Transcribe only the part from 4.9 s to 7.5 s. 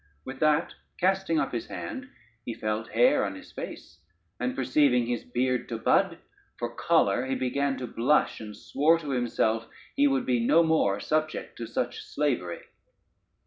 his beard to bud, for choler he